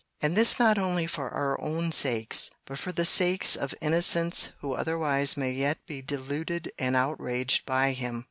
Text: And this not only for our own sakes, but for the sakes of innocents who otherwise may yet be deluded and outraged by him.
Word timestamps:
And 0.19 0.35
this 0.35 0.57
not 0.57 0.79
only 0.79 1.05
for 1.05 1.29
our 1.29 1.61
own 1.61 1.91
sakes, 1.91 2.49
but 2.65 2.79
for 2.79 2.91
the 2.91 3.05
sakes 3.05 3.55
of 3.55 3.75
innocents 3.81 4.49
who 4.61 4.73
otherwise 4.73 5.37
may 5.37 5.51
yet 5.51 5.77
be 5.85 6.01
deluded 6.01 6.71
and 6.79 6.95
outraged 6.95 7.67
by 7.67 7.91
him. 7.91 8.19